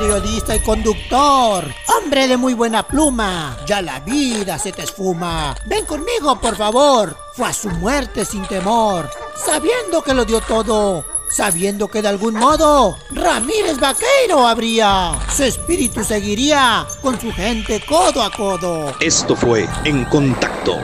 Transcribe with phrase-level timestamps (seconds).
[0.00, 5.54] periodista y conductor, hombre de muy buena pluma, ya la vida se te esfuma.
[5.66, 7.14] Ven conmigo, por favor.
[7.34, 12.34] Fue a su muerte sin temor, sabiendo que lo dio todo, sabiendo que de algún
[12.34, 18.94] modo Ramírez Vaqueiro habría, su espíritu seguiría con su gente codo a codo.
[19.00, 20.78] Esto fue En Contacto.